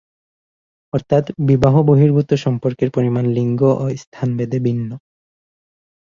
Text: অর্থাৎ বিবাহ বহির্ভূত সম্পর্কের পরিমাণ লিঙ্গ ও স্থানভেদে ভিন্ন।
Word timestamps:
অর্থাৎ 0.93 1.25
বিবাহ 1.47 1.75
বহির্ভূত 1.81 2.29
সম্পর্কের 2.35 2.89
পরিমাণ 2.91 3.25
লিঙ্গ 3.37 3.61
ও 3.75 3.85
স্থানভেদে 3.95 4.59
ভিন্ন। 4.59 4.89